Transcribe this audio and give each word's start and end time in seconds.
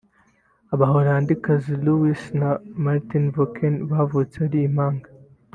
Abaholandikazi 0.73 1.73
Louise 1.85 2.27
na 2.39 2.49
Martine 2.83 3.29
Fokken 3.35 3.75
bavutse 3.91 4.35
ari 4.45 4.59
impanga 4.67 5.09